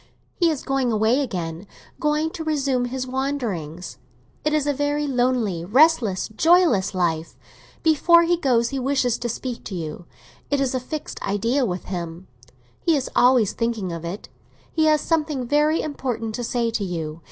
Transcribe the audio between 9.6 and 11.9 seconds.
to you; it is a fixed idea with